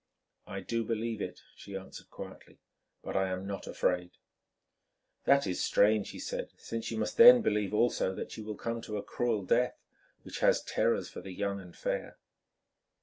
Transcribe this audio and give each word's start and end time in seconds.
"I 0.47 0.61
do 0.61 0.83
believe 0.83 1.21
it," 1.21 1.41
she 1.55 1.75
answered 1.77 2.09
quietly, 2.09 2.57
"but 3.03 3.15
I 3.15 3.29
am 3.29 3.45
not 3.45 3.67
afraid." 3.67 4.09
"That 5.25 5.45
is 5.45 5.63
strange," 5.63 6.09
he 6.09 6.17
said, 6.17 6.49
"since 6.57 6.89
you 6.89 6.97
must 6.97 7.17
then 7.17 7.43
believe 7.43 7.71
also 7.71 8.15
that 8.15 8.35
you 8.35 8.43
will 8.43 8.55
come 8.57 8.81
to 8.81 8.97
a 8.97 9.03
cruel 9.03 9.45
death, 9.45 9.77
which 10.23 10.39
has 10.39 10.63
terrors 10.63 11.07
for 11.11 11.21
the 11.21 11.31
young 11.33 11.59
and 11.61 11.75
fair." 11.75 12.17